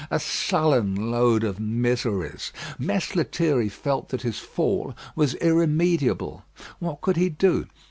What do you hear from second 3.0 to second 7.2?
Lethierry felt that his fall was irremediable. What could